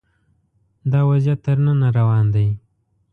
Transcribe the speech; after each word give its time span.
دا 0.91 0.99
وضعیت 1.09 1.39
تر 1.45 1.57
ننه 1.65 1.87
روان 1.97 2.25
دی 2.33 2.47